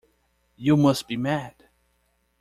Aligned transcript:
You 0.55 0.77
must 0.77 1.07
be 1.07 1.15
mad. 1.15 1.67